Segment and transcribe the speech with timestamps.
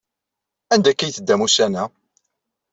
[0.73, 1.83] Anda akka ay teddam ussan-a?